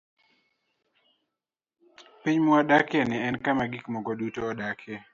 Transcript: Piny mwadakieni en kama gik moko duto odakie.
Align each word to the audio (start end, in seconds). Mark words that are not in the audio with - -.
Piny 2.21 2.39
mwadakieni 2.45 3.15
en 3.27 3.35
kama 3.45 3.63
gik 3.71 3.85
moko 3.93 4.11
duto 4.19 4.41
odakie. 4.51 4.97